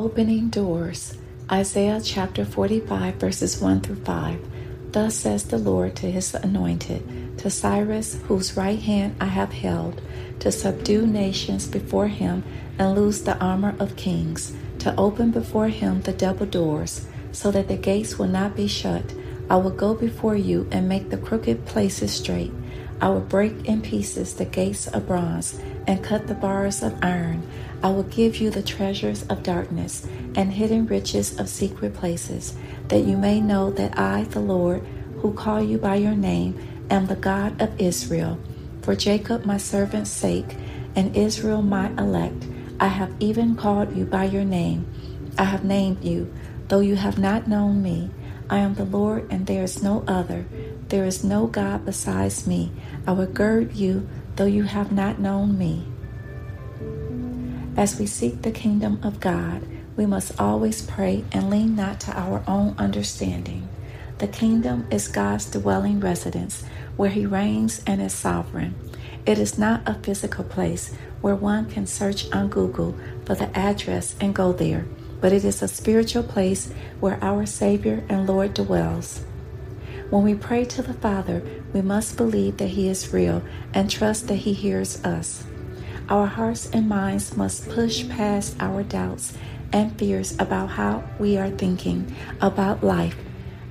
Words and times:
Opening 0.00 0.48
doors. 0.48 1.18
Isaiah 1.52 2.00
chapter 2.02 2.46
45, 2.46 3.16
verses 3.16 3.60
1 3.60 3.82
through 3.82 4.02
5. 4.02 4.40
Thus 4.92 5.14
says 5.14 5.44
the 5.44 5.58
Lord 5.58 5.94
to 5.96 6.10
his 6.10 6.34
anointed, 6.34 7.36
to 7.36 7.50
Cyrus, 7.50 8.18
whose 8.24 8.56
right 8.56 8.78
hand 8.78 9.14
I 9.20 9.26
have 9.26 9.52
held, 9.52 10.00
to 10.38 10.50
subdue 10.50 11.06
nations 11.06 11.68
before 11.68 12.08
him 12.08 12.42
and 12.78 12.94
loose 12.94 13.20
the 13.20 13.36
armor 13.44 13.76
of 13.78 13.96
kings, 13.96 14.54
to 14.78 14.96
open 14.96 15.32
before 15.32 15.68
him 15.68 16.00
the 16.00 16.14
double 16.14 16.46
doors, 16.46 17.06
so 17.32 17.50
that 17.50 17.68
the 17.68 17.76
gates 17.76 18.18
will 18.18 18.28
not 18.28 18.56
be 18.56 18.68
shut. 18.68 19.04
I 19.50 19.56
will 19.56 19.68
go 19.68 19.92
before 19.92 20.34
you 20.34 20.66
and 20.72 20.88
make 20.88 21.10
the 21.10 21.18
crooked 21.18 21.66
places 21.66 22.10
straight. 22.10 22.54
I 23.00 23.08
will 23.08 23.20
break 23.20 23.64
in 23.64 23.80
pieces 23.80 24.34
the 24.34 24.44
gates 24.44 24.86
of 24.86 25.06
bronze 25.06 25.58
and 25.86 26.04
cut 26.04 26.26
the 26.26 26.34
bars 26.34 26.82
of 26.82 27.02
iron. 27.02 27.48
I 27.82 27.88
will 27.90 28.04
give 28.04 28.36
you 28.36 28.50
the 28.50 28.62
treasures 28.62 29.22
of 29.28 29.42
darkness 29.42 30.06
and 30.34 30.52
hidden 30.52 30.86
riches 30.86 31.38
of 31.38 31.48
secret 31.48 31.94
places, 31.94 32.54
that 32.88 33.00
you 33.04 33.16
may 33.16 33.40
know 33.40 33.70
that 33.70 33.98
I, 33.98 34.24
the 34.24 34.40
Lord, 34.40 34.82
who 35.18 35.32
call 35.32 35.62
you 35.62 35.78
by 35.78 35.96
your 35.96 36.14
name, 36.14 36.58
am 36.90 37.06
the 37.06 37.16
God 37.16 37.60
of 37.60 37.80
Israel. 37.80 38.38
For 38.82 38.94
Jacob 38.94 39.46
my 39.46 39.56
servant's 39.56 40.10
sake, 40.10 40.56
and 40.94 41.16
Israel 41.16 41.62
my 41.62 41.88
elect, 41.92 42.46
I 42.78 42.88
have 42.88 43.14
even 43.20 43.56
called 43.56 43.96
you 43.96 44.04
by 44.04 44.24
your 44.24 44.44
name. 44.44 44.86
I 45.38 45.44
have 45.44 45.64
named 45.64 46.04
you, 46.04 46.32
though 46.68 46.80
you 46.80 46.96
have 46.96 47.18
not 47.18 47.48
known 47.48 47.82
me. 47.82 48.10
I 48.48 48.58
am 48.58 48.74
the 48.74 48.84
Lord, 48.84 49.26
and 49.30 49.46
there 49.46 49.62
is 49.62 49.82
no 49.82 50.04
other. 50.08 50.44
There 50.90 51.04
is 51.06 51.22
no 51.22 51.46
God 51.46 51.86
besides 51.86 52.48
me. 52.48 52.72
I 53.06 53.12
will 53.12 53.26
gird 53.26 53.74
you, 53.74 54.08
though 54.34 54.44
you 54.44 54.64
have 54.64 54.90
not 54.90 55.20
known 55.20 55.56
me. 55.56 55.86
As 57.76 57.96
we 57.96 58.06
seek 58.06 58.42
the 58.42 58.50
kingdom 58.50 58.98
of 59.04 59.20
God, 59.20 59.62
we 59.96 60.04
must 60.04 60.40
always 60.40 60.82
pray 60.82 61.24
and 61.30 61.48
lean 61.48 61.76
not 61.76 62.00
to 62.00 62.18
our 62.18 62.42
own 62.48 62.74
understanding. 62.76 63.68
The 64.18 64.26
kingdom 64.26 64.88
is 64.90 65.06
God's 65.06 65.46
dwelling 65.46 66.00
residence, 66.00 66.64
where 66.96 67.10
He 67.10 67.24
reigns 67.24 67.80
and 67.86 68.02
is 68.02 68.12
sovereign. 68.12 68.74
It 69.24 69.38
is 69.38 69.56
not 69.56 69.82
a 69.86 69.94
physical 69.94 70.42
place 70.42 70.92
where 71.20 71.36
one 71.36 71.70
can 71.70 71.86
search 71.86 72.28
on 72.32 72.48
Google 72.48 72.96
for 73.26 73.36
the 73.36 73.56
address 73.56 74.16
and 74.20 74.34
go 74.34 74.52
there, 74.52 74.86
but 75.20 75.32
it 75.32 75.44
is 75.44 75.62
a 75.62 75.68
spiritual 75.68 76.24
place 76.24 76.72
where 76.98 77.22
our 77.22 77.46
Savior 77.46 78.02
and 78.08 78.26
Lord 78.26 78.54
dwells. 78.54 79.24
When 80.10 80.24
we 80.24 80.34
pray 80.34 80.64
to 80.64 80.82
the 80.82 80.94
Father, 80.94 81.40
we 81.72 81.82
must 81.82 82.16
believe 82.16 82.56
that 82.56 82.70
He 82.70 82.88
is 82.88 83.12
real 83.12 83.42
and 83.72 83.88
trust 83.88 84.26
that 84.26 84.42
He 84.42 84.52
hears 84.52 85.04
us. 85.04 85.44
Our 86.08 86.26
hearts 86.26 86.68
and 86.72 86.88
minds 86.88 87.36
must 87.36 87.68
push 87.68 88.08
past 88.08 88.56
our 88.58 88.82
doubts 88.82 89.34
and 89.72 89.96
fears 89.96 90.34
about 90.40 90.70
how 90.70 91.04
we 91.20 91.38
are 91.38 91.50
thinking 91.50 92.12
about 92.40 92.82
life, 92.82 93.14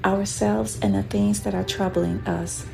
ourselves, 0.06 0.80
and 0.82 0.95
the 0.95 1.04
things 1.04 1.42
that 1.42 1.54
are 1.54 1.66
troubling 1.66 2.26
us. 2.26 2.66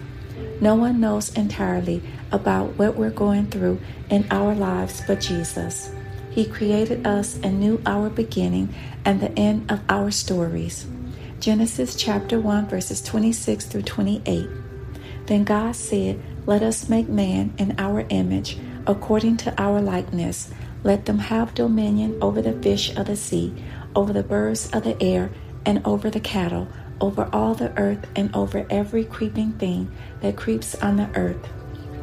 No 0.62 0.76
one 0.76 1.00
knows 1.00 1.34
entirely 1.34 2.04
about 2.32 2.78
what 2.78 2.96
we're 2.96 3.10
going 3.10 3.48
through 3.48 3.80
in 4.12 4.28
our 4.30 4.54
lives 4.54 5.02
but 5.08 5.22
Jesus. 5.22 5.92
He 6.30 6.46
created 6.46 7.08
us 7.08 7.40
and 7.42 7.60
knew 7.60 7.82
our 7.88 8.12
beginning 8.12 8.76
and 9.06 9.20
the 9.20 9.32
end 9.40 9.72
of 9.72 9.82
our 9.90 10.12
stories. 10.12 10.86
Genesis 11.46 11.96
chapter 11.96 12.40
1, 12.40 12.70
verses 12.70 13.04
26 13.04 13.68
through 13.68 13.84
28. 13.84 14.50
Then 15.28 15.44
God 15.44 15.76
said, 15.76 16.20
Let 16.48 16.64
us 16.64 16.90
make 16.90 17.08
man 17.08 17.54
in 17.60 17.76
our 17.78 18.04
image 18.10 18.58
according 18.88 19.38
to 19.38 19.62
our 19.62 19.80
likeness. 19.80 20.50
Let 20.84 21.06
them 21.06 21.20
have 21.20 21.54
dominion 21.54 22.18
over 22.20 22.42
the 22.42 22.60
fish 22.64 22.96
of 22.96 23.06
the 23.06 23.16
sea, 23.16 23.54
over 23.96 24.12
the 24.12 24.24
birds 24.24 24.72
of 24.72 24.86
the 24.86 25.00
air, 25.00 25.30
and 25.68 25.86
over 25.86 26.10
the 26.10 26.20
cattle, 26.20 26.68
over 27.00 27.30
all 27.32 27.54
the 27.54 27.80
earth, 27.80 28.08
and 28.16 28.36
over 28.36 28.66
every 28.72 29.06
creeping 29.06 29.52
thing 29.52 29.92
that 30.22 30.36
creeps 30.36 30.74
on 30.74 30.98
the 30.98 31.16
earth. 31.16 31.48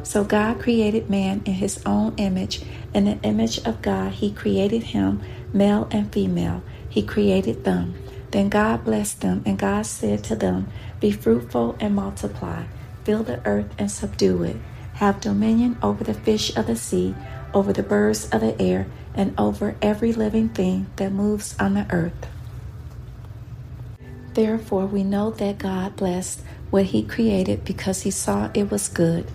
So 0.03 0.23
God 0.23 0.61
created 0.61 1.09
man 1.09 1.41
in 1.43 1.55
his 1.55 1.83
own 1.85 2.15
image. 2.15 2.61
In 2.93 3.03
the 3.03 3.19
image 3.23 3.57
of 3.65 3.81
God, 3.81 4.13
he 4.13 4.31
created 4.31 4.83
him, 4.83 5.21
male 5.51 5.89
and 5.91 6.09
female. 6.13 6.63
He 6.87 7.03
created 7.03 7.65
them. 7.65 7.95
Then 8.33 8.49
God 8.49 8.83
blessed 8.83 9.21
them, 9.21 9.43
and 9.45 9.57
God 9.57 9.85
said 9.85 10.25
to 10.25 10.35
them, 10.35 10.67
Be 10.99 11.11
fruitful 11.11 11.77
and 11.79 11.95
multiply, 11.95 12.65
fill 13.05 13.21
the 13.21 13.39
earth 13.45 13.69
and 13.77 13.89
subdue 13.89 14.41
it 14.43 14.57
have 14.95 15.19
dominion 15.19 15.77
over 15.81 16.03
the 16.03 16.13
fish 16.13 16.55
of 16.55 16.67
the 16.67 16.75
sea, 16.75 17.15
over 17.53 17.73
the 17.73 17.83
birds 17.83 18.29
of 18.29 18.41
the 18.41 18.59
air, 18.61 18.87
and 19.13 19.33
over 19.37 19.75
every 19.81 20.13
living 20.13 20.49
thing 20.49 20.87
that 20.95 21.11
moves 21.11 21.55
on 21.59 21.73
the 21.73 21.85
earth. 21.91 22.27
Therefore, 24.33 24.85
we 24.85 25.03
know 25.03 25.31
that 25.31 25.59
God 25.59 25.95
blessed 25.95 26.41
what 26.69 26.85
He 26.85 27.03
created 27.03 27.65
because 27.65 28.03
He 28.03 28.11
saw 28.11 28.49
it 28.53 28.71
was 28.71 28.87
good. 28.87 29.29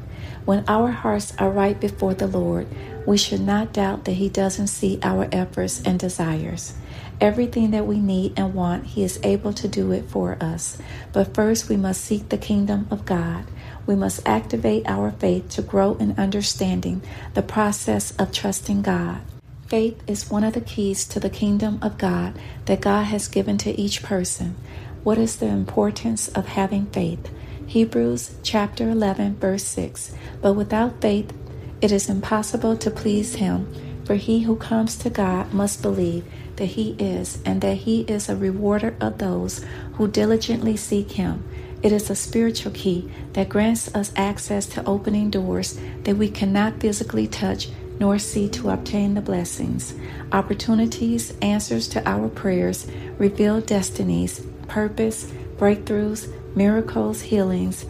When 0.44 0.64
our 0.66 0.90
hearts 0.90 1.34
are 1.38 1.50
right 1.50 1.78
before 1.78 2.14
the 2.14 2.26
Lord, 2.26 2.66
we 3.06 3.16
should 3.16 3.40
not 3.40 3.72
doubt 3.72 4.04
that 4.06 4.12
He 4.12 4.28
doesn't 4.28 4.68
see 4.68 4.98
our 5.02 5.28
efforts 5.30 5.82
and 5.84 5.98
desires. 5.98 6.72
Everything 7.20 7.72
that 7.72 7.86
we 7.86 7.98
need 7.98 8.32
and 8.36 8.54
want, 8.54 8.86
He 8.86 9.02
is 9.02 9.18
able 9.22 9.52
to 9.54 9.66
do 9.66 9.90
it 9.92 10.08
for 10.08 10.36
us. 10.40 10.78
But 11.12 11.34
first, 11.34 11.68
we 11.68 11.76
must 11.76 12.04
seek 12.04 12.28
the 12.28 12.38
kingdom 12.38 12.86
of 12.90 13.04
God. 13.04 13.44
We 13.86 13.96
must 13.96 14.26
activate 14.26 14.86
our 14.86 15.10
faith 15.10 15.48
to 15.50 15.62
grow 15.62 15.94
in 15.94 16.14
understanding 16.18 17.02
the 17.34 17.42
process 17.42 18.14
of 18.16 18.32
trusting 18.32 18.82
God. 18.82 19.20
Faith 19.66 20.00
is 20.06 20.30
one 20.30 20.44
of 20.44 20.54
the 20.54 20.60
keys 20.60 21.06
to 21.08 21.20
the 21.20 21.28
kingdom 21.28 21.78
of 21.82 21.98
God 21.98 22.38
that 22.66 22.80
God 22.80 23.04
has 23.04 23.28
given 23.28 23.58
to 23.58 23.78
each 23.78 24.02
person. 24.02 24.56
What 25.02 25.18
is 25.18 25.36
the 25.36 25.46
importance 25.46 26.28
of 26.28 26.46
having 26.46 26.86
faith? 26.86 27.30
Hebrews 27.66 28.36
chapter 28.42 28.88
11 28.88 29.36
verse 29.36 29.64
6. 29.64 30.14
But 30.40 30.54
without 30.54 31.02
faith 31.02 31.32
it 31.80 31.92
is 31.92 32.08
impossible 32.08 32.76
to 32.78 32.90
please 32.90 33.34
him, 33.36 33.72
for 34.08 34.14
he 34.14 34.40
who 34.40 34.56
comes 34.56 34.96
to 34.96 35.10
God 35.10 35.52
must 35.52 35.82
believe 35.82 36.24
that 36.56 36.64
He 36.64 36.96
is, 36.98 37.40
and 37.44 37.60
that 37.60 37.76
He 37.76 38.00
is 38.04 38.30
a 38.30 38.36
rewarder 38.36 38.96
of 39.02 39.18
those 39.18 39.62
who 39.92 40.08
diligently 40.08 40.78
seek 40.78 41.12
Him. 41.12 41.44
It 41.82 41.92
is 41.92 42.08
a 42.08 42.16
spiritual 42.16 42.72
key 42.72 43.12
that 43.34 43.50
grants 43.50 43.94
us 43.94 44.10
access 44.16 44.64
to 44.68 44.84
opening 44.86 45.28
doors 45.28 45.78
that 46.04 46.16
we 46.16 46.30
cannot 46.30 46.80
physically 46.80 47.26
touch 47.26 47.68
nor 48.00 48.18
see 48.18 48.48
to 48.48 48.70
obtain 48.70 49.12
the 49.12 49.20
blessings, 49.20 49.92
opportunities, 50.32 51.34
answers 51.42 51.86
to 51.88 52.08
our 52.08 52.30
prayers, 52.30 52.86
revealed 53.18 53.66
destinies, 53.66 54.40
purpose, 54.68 55.30
breakthroughs, 55.58 56.32
miracles, 56.56 57.20
healings, 57.20 57.84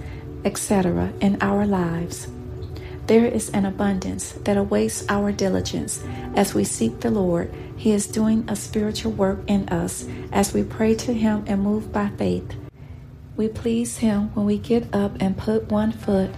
etc. 0.45 1.13
in 1.21 1.39
our 1.41 1.65
lives. 1.65 2.27
There 3.09 3.25
is 3.25 3.49
an 3.49 3.65
abundance 3.65 4.33
that 4.45 4.59
awaits 4.59 5.07
our 5.09 5.33
diligence 5.33 6.05
as 6.37 6.53
we 6.53 6.63
seek 6.63 7.01
the 7.01 7.11
Lord. 7.11 7.51
He 7.75 7.93
is 7.93 8.07
doing 8.07 8.45
a 8.49 8.55
spiritual 8.55 9.13
work 9.13 9.39
in 9.47 9.67
us 9.71 10.07
as 10.31 10.53
we 10.53 10.63
pray 10.63 10.95
to 10.97 11.15
Him 11.15 11.43
and 11.47 11.63
move 11.63 11.91
by 11.91 12.11
faith. 12.19 12.55
We 13.35 13.49
please 13.49 13.97
Him 13.97 14.29
when 14.35 14.45
we 14.45 14.59
get 14.59 14.95
up 14.95 15.17
and 15.21 15.39
put 15.39 15.71
one 15.71 15.93
foot 15.93 16.31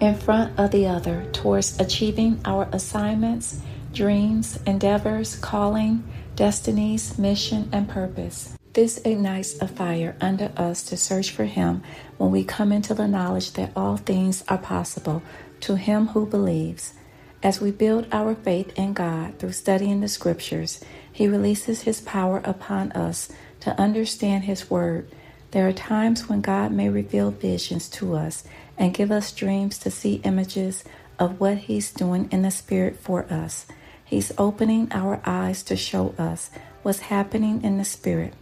in 0.00 0.14
front 0.14 0.56
of 0.56 0.70
the 0.70 0.86
other 0.86 1.26
towards 1.32 1.80
achieving 1.80 2.40
our 2.44 2.68
assignments, 2.70 3.60
dreams, 3.92 4.56
endeavors, 4.68 5.34
calling, 5.34 6.04
destinies, 6.36 7.18
mission, 7.18 7.68
and 7.72 7.88
purpose. 7.88 8.56
This 8.74 8.98
ignites 9.04 9.60
a 9.60 9.68
fire 9.68 10.16
under 10.20 10.50
us 10.56 10.82
to 10.84 10.96
search 10.96 11.30
for 11.30 11.44
Him 11.44 11.82
when 12.16 12.30
we 12.30 12.42
come 12.42 12.72
into 12.72 12.94
the 12.94 13.06
knowledge 13.06 13.52
that 13.52 13.72
all 13.76 13.98
things 13.98 14.42
are 14.48 14.56
possible 14.56 15.22
to 15.62 15.76
him 15.76 16.08
who 16.08 16.26
believes. 16.26 16.94
As 17.42 17.60
we 17.60 17.70
build 17.70 18.06
our 18.12 18.34
faith 18.34 18.72
in 18.76 18.92
God 18.92 19.38
through 19.38 19.52
studying 19.52 20.00
the 20.00 20.08
Scriptures, 20.08 20.82
He 21.12 21.26
releases 21.26 21.82
His 21.82 22.00
power 22.00 22.40
upon 22.44 22.92
us 22.92 23.30
to 23.60 23.78
understand 23.80 24.44
His 24.44 24.70
Word. 24.70 25.08
There 25.50 25.68
are 25.68 25.72
times 25.72 26.28
when 26.28 26.40
God 26.40 26.72
may 26.72 26.88
reveal 26.88 27.30
visions 27.30 27.88
to 27.90 28.14
us 28.14 28.44
and 28.78 28.94
give 28.94 29.10
us 29.10 29.32
dreams 29.32 29.78
to 29.78 29.90
see 29.90 30.22
images 30.24 30.82
of 31.18 31.40
what 31.40 31.58
He's 31.58 31.92
doing 31.92 32.28
in 32.32 32.42
the 32.42 32.50
Spirit 32.50 32.98
for 33.00 33.24
us. 33.30 33.66
He's 34.04 34.32
opening 34.38 34.88
our 34.92 35.20
eyes 35.24 35.62
to 35.64 35.76
show 35.76 36.14
us 36.18 36.50
what's 36.82 37.00
happening 37.00 37.62
in 37.62 37.78
the 37.78 37.84
Spirit. 37.84 38.34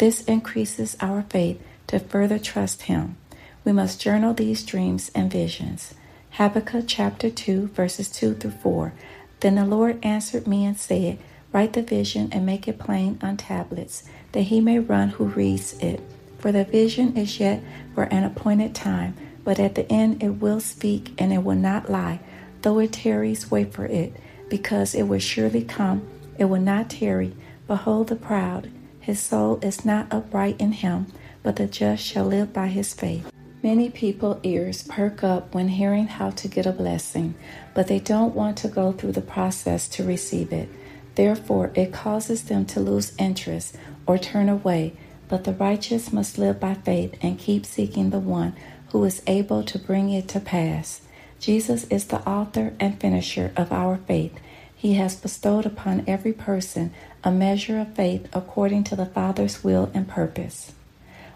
This 0.00 0.22
increases 0.22 0.96
our 1.02 1.26
faith 1.28 1.60
to 1.88 1.98
further 1.98 2.38
trust 2.38 2.84
Him. 2.84 3.18
We 3.66 3.72
must 3.72 4.00
journal 4.00 4.32
these 4.32 4.64
dreams 4.64 5.10
and 5.14 5.30
visions. 5.30 5.92
Habakkuk 6.30 6.86
chapter 6.86 7.28
2, 7.28 7.66
verses 7.66 8.08
2 8.08 8.32
through 8.32 8.52
4. 8.62 8.94
Then 9.40 9.56
the 9.56 9.66
Lord 9.66 10.02
answered 10.02 10.46
me 10.46 10.64
and 10.64 10.78
said, 10.78 11.18
Write 11.52 11.74
the 11.74 11.82
vision 11.82 12.30
and 12.32 12.46
make 12.46 12.66
it 12.66 12.78
plain 12.78 13.18
on 13.20 13.36
tablets, 13.36 14.04
that 14.32 14.44
he 14.44 14.58
may 14.58 14.78
run 14.78 15.10
who 15.10 15.26
reads 15.26 15.74
it. 15.80 16.00
For 16.38 16.50
the 16.50 16.64
vision 16.64 17.14
is 17.18 17.38
yet 17.38 17.62
for 17.94 18.04
an 18.04 18.24
appointed 18.24 18.74
time, 18.74 19.14
but 19.44 19.60
at 19.60 19.74
the 19.74 19.92
end 19.92 20.22
it 20.22 20.40
will 20.40 20.60
speak 20.60 21.12
and 21.18 21.30
it 21.30 21.44
will 21.44 21.56
not 21.56 21.90
lie. 21.90 22.20
Though 22.62 22.78
it 22.78 22.94
tarries, 22.94 23.50
wait 23.50 23.74
for 23.74 23.84
it, 23.84 24.16
because 24.48 24.94
it 24.94 25.02
will 25.02 25.18
surely 25.18 25.62
come 25.62 26.08
It 26.38 26.46
will 26.46 26.58
not 26.58 26.88
tarry. 26.88 27.36
Behold 27.66 28.08
the 28.08 28.16
proud. 28.16 28.70
His 29.00 29.18
soul 29.20 29.58
is 29.62 29.84
not 29.84 30.12
upright 30.12 30.60
in 30.60 30.72
him, 30.72 31.06
but 31.42 31.56
the 31.56 31.66
just 31.66 32.04
shall 32.04 32.26
live 32.26 32.52
by 32.52 32.68
his 32.68 32.94
faith. 32.94 33.30
Many 33.62 33.90
people 33.90 34.40
ears 34.42 34.82
perk 34.82 35.22
up 35.22 35.54
when 35.54 35.68
hearing 35.68 36.06
how 36.06 36.30
to 36.30 36.48
get 36.48 36.66
a 36.66 36.72
blessing, 36.72 37.34
but 37.74 37.88
they 37.88 37.98
don't 37.98 38.34
want 38.34 38.56
to 38.58 38.68
go 38.68 38.92
through 38.92 39.12
the 39.12 39.20
process 39.20 39.88
to 39.88 40.04
receive 40.04 40.52
it. 40.52 40.68
Therefore, 41.14 41.70
it 41.74 41.92
causes 41.92 42.44
them 42.44 42.64
to 42.66 42.80
lose 42.80 43.12
interest 43.18 43.76
or 44.06 44.16
turn 44.16 44.48
away. 44.48 44.94
But 45.28 45.44
the 45.44 45.52
righteous 45.52 46.12
must 46.12 46.38
live 46.38 46.58
by 46.58 46.74
faith 46.74 47.14
and 47.22 47.38
keep 47.38 47.64
seeking 47.64 48.10
the 48.10 48.18
one 48.18 48.56
who 48.90 49.04
is 49.04 49.22
able 49.26 49.62
to 49.64 49.78
bring 49.78 50.10
it 50.10 50.26
to 50.28 50.40
pass. 50.40 51.02
Jesus 51.38 51.84
is 51.84 52.06
the 52.06 52.26
author 52.28 52.74
and 52.80 53.00
finisher 53.00 53.52
of 53.56 53.70
our 53.72 53.96
faith. 53.96 54.32
He 54.80 54.94
has 54.94 55.14
bestowed 55.14 55.66
upon 55.66 56.04
every 56.06 56.32
person 56.32 56.92
a 57.22 57.30
measure 57.30 57.78
of 57.78 57.92
faith 57.92 58.26
according 58.32 58.84
to 58.84 58.96
the 58.96 59.04
Father's 59.04 59.62
will 59.62 59.90
and 59.92 60.08
purpose. 60.08 60.72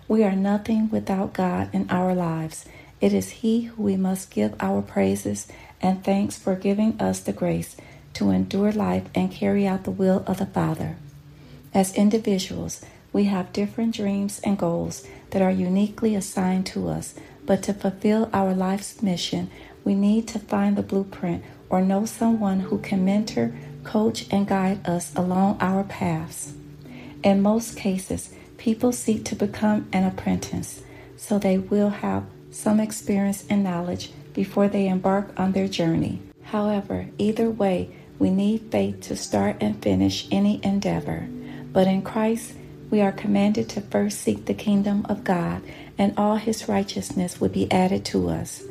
We 0.08 0.24
are 0.24 0.34
nothing 0.34 0.88
without 0.88 1.34
God 1.34 1.68
in 1.74 1.90
our 1.90 2.14
lives. 2.14 2.64
It 3.02 3.12
is 3.12 3.44
He 3.44 3.64
who 3.64 3.82
we 3.82 3.96
must 3.98 4.30
give 4.30 4.54
our 4.60 4.80
praises 4.80 5.46
and 5.82 6.02
thanks 6.02 6.38
for 6.38 6.54
giving 6.54 6.98
us 6.98 7.20
the 7.20 7.34
grace 7.34 7.76
to 8.14 8.30
endure 8.30 8.72
life 8.72 9.10
and 9.14 9.30
carry 9.30 9.66
out 9.66 9.84
the 9.84 9.90
will 9.90 10.24
of 10.26 10.38
the 10.38 10.46
Father. 10.46 10.96
As 11.74 11.94
individuals, 11.94 12.80
we 13.12 13.24
have 13.24 13.52
different 13.52 13.94
dreams 13.94 14.40
and 14.42 14.56
goals 14.56 15.06
that 15.32 15.42
are 15.42 15.50
uniquely 15.50 16.14
assigned 16.14 16.64
to 16.68 16.88
us, 16.88 17.12
but 17.44 17.62
to 17.64 17.74
fulfill 17.74 18.30
our 18.32 18.54
life's 18.54 19.02
mission, 19.02 19.50
we 19.84 19.94
need 19.94 20.26
to 20.28 20.38
find 20.38 20.78
the 20.78 20.82
blueprint 20.82 21.44
or 21.74 21.82
know 21.82 22.06
someone 22.06 22.60
who 22.60 22.78
can 22.78 23.04
mentor, 23.04 23.52
coach, 23.82 24.26
and 24.30 24.46
guide 24.46 24.86
us 24.88 25.14
along 25.16 25.58
our 25.60 25.84
paths. 25.84 26.54
In 27.24 27.42
most 27.42 27.76
cases, 27.76 28.30
People 28.64 28.92
seek 28.92 29.26
to 29.26 29.36
become 29.36 29.86
an 29.92 30.04
apprentice, 30.04 30.82
so 31.18 31.38
they 31.38 31.58
will 31.58 31.90
have 31.90 32.24
some 32.50 32.80
experience 32.80 33.44
and 33.50 33.62
knowledge 33.62 34.10
before 34.32 34.68
they 34.68 34.88
embark 34.88 35.38
on 35.38 35.52
their 35.52 35.68
journey. 35.68 36.22
However, 36.44 37.08
either 37.18 37.50
way, 37.50 37.90
we 38.18 38.30
need 38.30 38.70
faith 38.70 39.02
to 39.02 39.16
start 39.16 39.56
and 39.60 39.82
finish 39.82 40.26
any 40.30 40.64
endeavor. 40.64 41.28
But 41.74 41.86
in 41.86 42.00
Christ, 42.00 42.54
we 42.90 43.02
are 43.02 43.12
commanded 43.12 43.68
to 43.70 43.82
first 43.82 44.20
seek 44.20 44.46
the 44.46 44.54
kingdom 44.54 45.04
of 45.10 45.24
God, 45.24 45.60
and 45.98 46.14
all 46.16 46.36
his 46.36 46.66
righteousness 46.66 47.40
will 47.40 47.50
be 47.50 47.70
added 47.70 48.04
to 48.06 48.30
us. 48.30 48.62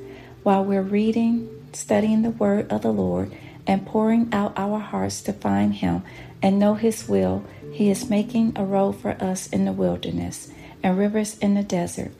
While 0.42 0.66
we're 0.66 0.82
reading, 0.82 1.50
studying 1.76 2.22
the 2.22 2.30
word 2.30 2.72
of 2.72 2.82
the 2.82 2.92
Lord, 2.92 3.36
and 3.66 3.86
pouring 3.86 4.30
out 4.32 4.54
our 4.58 4.80
hearts 4.80 5.22
to 5.22 5.34
find 5.34 5.76
him 5.76 6.04
and 6.42 6.60
know 6.60 6.76
his 6.76 7.08
will, 7.08 7.46
he 7.72 7.90
is 7.90 8.10
making 8.10 8.54
a 8.56 8.66
road 8.66 8.94
for 8.94 9.12
us 9.24 9.48
in 9.48 9.66
the 9.66 9.72
wilderness 9.72 10.52
and 10.84 10.98
rivers 10.98 11.38
in 11.40 11.54
the 11.54 11.64
desert. 11.64 12.12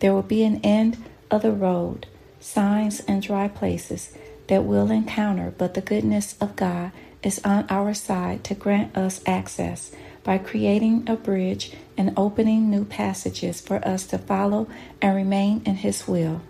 There 0.00 0.12
will 0.12 0.22
be 0.22 0.42
an 0.42 0.60
end 0.64 1.02
of 1.30 1.42
the 1.42 1.52
road, 1.52 2.06
signs 2.40 3.00
and 3.00 3.22
dry 3.22 3.48
places 3.48 4.12
that 4.48 4.64
we'll 4.64 4.90
encounter, 4.90 5.52
but 5.56 5.74
the 5.74 5.80
goodness 5.80 6.34
of 6.40 6.56
God 6.56 6.90
is 7.22 7.40
on 7.44 7.66
our 7.68 7.94
side 7.94 8.44
to 8.44 8.54
grant 8.54 8.96
us 8.96 9.20
access 9.26 9.92
by 10.24 10.38
creating 10.38 11.04
a 11.08 11.16
bridge 11.16 11.72
and 11.96 12.12
opening 12.16 12.70
new 12.70 12.84
passages 12.84 13.60
for 13.60 13.76
us 13.86 14.06
to 14.06 14.18
follow 14.18 14.68
and 15.00 15.16
remain 15.16 15.62
in 15.64 15.76
His 15.76 16.06
will. 16.06 16.40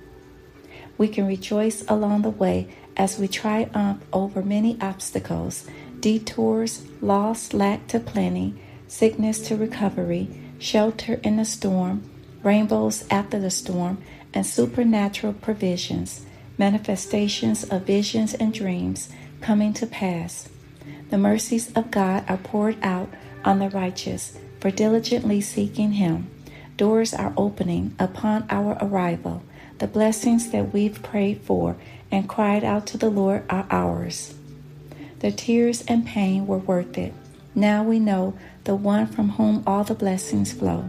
We 0.98 1.08
can 1.08 1.26
rejoice 1.26 1.84
along 1.88 2.22
the 2.22 2.30
way 2.30 2.68
as 2.96 3.18
we 3.18 3.28
triumph 3.28 4.04
over 4.12 4.42
many 4.42 4.76
obstacles 4.80 5.64
detours, 6.00 6.84
loss, 7.00 7.52
lack 7.52 7.86
to 7.88 7.98
plenty, 7.98 8.54
sickness 8.86 9.40
to 9.40 9.56
recovery, 9.56 10.28
shelter 10.58 11.14
in 11.22 11.36
the 11.36 11.44
storm, 11.44 12.08
rainbows 12.42 13.04
after 13.10 13.38
the 13.38 13.50
storm, 13.50 13.98
and 14.32 14.46
supernatural 14.46 15.32
provisions, 15.32 16.24
manifestations 16.56 17.64
of 17.64 17.82
visions 17.82 18.34
and 18.34 18.52
dreams 18.52 19.08
coming 19.40 19.72
to 19.72 19.86
pass. 19.86 20.48
The 21.10 21.18
mercies 21.18 21.72
of 21.72 21.90
God 21.90 22.24
are 22.28 22.36
poured 22.36 22.76
out 22.82 23.08
on 23.44 23.58
the 23.58 23.70
righteous 23.70 24.36
for 24.60 24.70
diligently 24.70 25.40
seeking 25.40 25.92
Him. 25.92 26.28
Doors 26.76 27.14
are 27.14 27.32
opening 27.36 27.94
upon 27.98 28.46
our 28.50 28.76
arrival. 28.80 29.42
The 29.78 29.86
blessings 29.86 30.50
that 30.50 30.72
we've 30.72 31.02
prayed 31.02 31.42
for 31.42 31.76
and 32.10 32.28
cried 32.28 32.64
out 32.64 32.86
to 32.88 32.98
the 32.98 33.10
Lord 33.10 33.44
are 33.48 33.66
ours. 33.70 34.34
The 35.20 35.30
tears 35.30 35.84
and 35.86 36.06
pain 36.06 36.46
were 36.46 36.58
worth 36.58 36.98
it. 36.98 37.14
Now 37.54 37.82
we 37.82 37.98
know 37.98 38.36
the 38.64 38.74
one 38.74 39.06
from 39.06 39.30
whom 39.30 39.62
all 39.66 39.84
the 39.84 39.94
blessings 39.94 40.52
flow. 40.52 40.88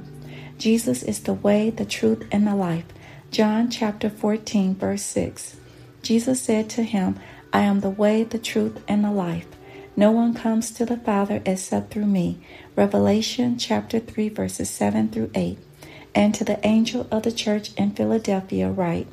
Jesus 0.57 1.03
is 1.03 1.21
the 1.21 1.33
way, 1.33 1.69
the 1.69 1.85
truth, 1.85 2.27
and 2.31 2.45
the 2.45 2.55
life. 2.55 2.85
John 3.31 3.69
chapter 3.69 4.09
14, 4.09 4.75
verse 4.75 5.03
6. 5.03 5.57
Jesus 6.01 6.41
said 6.41 6.69
to 6.71 6.83
him, 6.83 7.19
I 7.53 7.61
am 7.61 7.79
the 7.79 7.89
way, 7.89 8.23
the 8.23 8.39
truth, 8.39 8.81
and 8.87 9.03
the 9.03 9.11
life. 9.11 9.47
No 9.95 10.11
one 10.11 10.33
comes 10.33 10.71
to 10.71 10.85
the 10.85 10.97
Father 10.97 11.41
except 11.45 11.91
through 11.91 12.07
me. 12.07 12.39
Revelation 12.75 13.57
chapter 13.57 13.99
3, 13.99 14.29
verses 14.29 14.69
7 14.69 15.09
through 15.09 15.31
8. 15.35 15.57
And 16.15 16.33
to 16.35 16.43
the 16.43 16.65
angel 16.65 17.07
of 17.11 17.23
the 17.23 17.31
church 17.31 17.71
in 17.75 17.91
Philadelphia, 17.91 18.69
write 18.69 19.07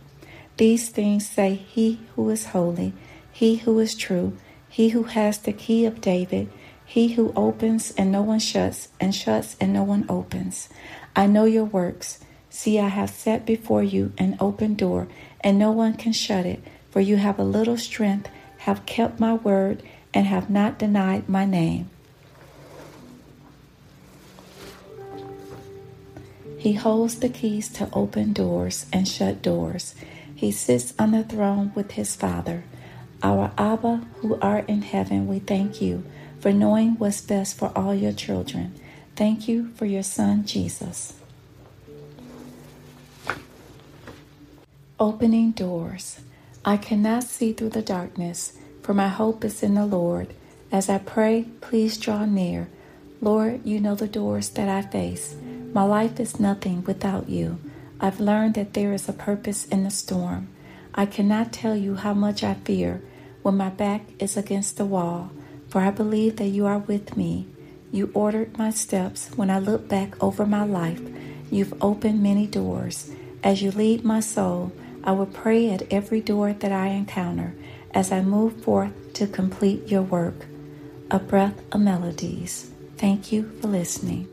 These 0.57 0.89
things 0.89 1.29
say 1.29 1.55
he 1.55 2.01
who 2.15 2.29
is 2.31 2.47
holy, 2.47 2.93
he 3.33 3.57
who 3.57 3.79
is 3.79 3.95
true 3.95 4.37
he 4.77 4.91
who 4.91 5.05
has 5.05 5.39
the 5.39 5.55
key 5.55 5.87
of 5.87 6.03
David, 6.03 6.51
he 6.85 7.15
who 7.15 7.33
opens 7.35 7.93
and 7.93 8.13
no 8.13 8.21
one 8.21 8.41
shuts, 8.41 8.89
and 9.01 9.15
shuts 9.15 9.57
and 9.59 9.73
no 9.73 9.83
one 9.83 10.05
opens. 10.07 10.69
I 11.17 11.27
know 11.27 11.47
your 11.47 11.65
works. 11.65 12.21
See, 12.51 12.79
I 12.79 12.89
have 12.89 13.09
set 13.09 13.47
before 13.47 13.83
you 13.83 14.13
an 14.19 14.37
open 14.39 14.75
door, 14.75 15.09
and 15.41 15.59
no 15.59 15.73
one 15.73 15.95
can 15.95 16.13
shut 16.13 16.45
it, 16.45 16.63
for 16.91 17.01
you 17.01 17.17
have 17.17 17.39
a 17.39 17.43
little 17.43 17.79
strength, 17.79 18.29
have 18.59 18.85
kept 18.85 19.19
my 19.19 19.33
word, 19.33 19.83
and 20.13 20.27
have 20.27 20.51
not 20.51 20.79
denied 20.79 21.27
my 21.27 21.47
name. 21.47 21.89
He 26.67 26.73
holds 26.73 27.21
the 27.21 27.29
keys 27.29 27.69
to 27.75 27.89
open 27.93 28.33
doors 28.33 28.87
and 28.93 29.07
shut 29.07 29.41
doors. 29.41 29.95
He 30.35 30.51
sits 30.51 30.95
on 30.99 31.13
the 31.13 31.23
throne 31.23 31.71
with 31.77 31.93
his 31.93 32.17
Father. 32.17 32.65
Our 33.23 33.53
Abba, 33.57 34.05
who 34.17 34.37
art 34.43 34.69
in 34.69 34.83
heaven, 34.83 35.29
we 35.29 35.39
thank 35.39 35.81
you 35.81 36.03
for 36.41 36.51
knowing 36.53 36.97
what's 36.99 37.21
best 37.21 37.57
for 37.57 37.71
all 37.79 37.95
your 37.95 38.13
children. 38.13 38.75
Thank 39.15 39.47
you 39.47 39.69
for 39.77 39.87
your 39.87 40.03
Son, 40.03 40.45
Jesus. 40.45 41.15
Opening 44.99 45.53
doors. 45.53 46.19
I 46.65 46.79
cannot 46.79 47.23
see 47.23 47.53
through 47.53 47.79
the 47.79 47.81
darkness, 47.81 48.59
for 48.83 48.93
my 48.93 49.07
hope 49.07 49.45
is 49.45 49.63
in 49.63 49.75
the 49.75 49.87
Lord. 49.87 50.35
As 50.73 50.89
I 50.89 50.99
pray, 50.99 51.47
please 51.61 51.97
draw 51.97 52.25
near. 52.25 52.67
Lord, 53.21 53.65
you 53.65 53.79
know 53.79 53.95
the 53.95 54.09
doors 54.09 54.49
that 54.49 54.69
I 54.69 54.83
face. 54.83 55.37
My 55.77 55.83
life 55.83 56.19
is 56.19 56.41
nothing 56.41 56.85
without 56.85 57.29
you. 57.29 57.59
I've 58.01 58.19
learned 58.19 58.55
that 58.55 58.73
there 58.73 58.95
is 58.95 59.11
a 59.11 59.13
purpose 59.13 59.67
in 59.67 59.85
the 59.85 59.91
storm. 59.91 60.49
I 60.95 61.05
cannot 61.05 61.53
tell 61.53 61.77
you 61.77 61.97
how 61.97 62.15
much 62.15 62.43
I 62.43 62.55
fear 62.55 63.03
when 63.43 63.59
my 63.59 63.69
back 63.69 64.01
is 64.19 64.39
against 64.39 64.79
the 64.79 64.87
wall, 64.87 65.33
for 65.69 65.83
I 65.83 65.91
believe 65.91 66.37
that 66.37 66.47
you 66.47 66.65
are 66.65 66.79
with 66.79 67.15
me. 67.19 67.47
You 67.93 68.11
ordered 68.15 68.57
my 68.57 68.71
steps 68.71 69.29
when 69.37 69.51
I 69.51 69.59
look 69.59 69.87
back 69.87 70.17
over 70.25 70.47
my 70.47 70.65
life. 70.65 71.03
You've 71.51 71.75
opened 71.83 72.23
many 72.23 72.47
doors. 72.47 73.11
As 73.45 73.61
you 73.61 73.71
lead 73.71 74.03
my 74.03 74.21
soul, 74.21 74.73
I 75.05 75.13
will 75.13 75.27
pray 75.27 75.69
at 75.69 75.93
every 75.93 76.23
door 76.23 76.55
that 76.55 76.73
I 76.73 76.87
encounter 76.87 77.55
as 77.93 78.11
I 78.11 78.23
move 78.23 78.65
forth 78.65 79.13
to 79.13 79.27
complete 79.27 79.89
your 79.89 80.01
work. 80.01 80.47
A 81.11 81.19
breath 81.19 81.61
of 81.71 81.83
melodies. 81.83 82.71
Thank 82.97 83.31
you 83.31 83.53
for 83.61 83.69
listening. 83.69 84.29